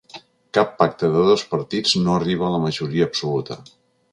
Cap 0.57 0.71
pacte 0.79 1.09
de 1.17 1.25
dos 1.27 1.43
partits 1.51 1.93
no 2.07 2.15
arriba 2.15 2.49
a 2.49 2.53
la 2.55 2.63
majoria 2.65 3.07
absoluta. 3.11 3.63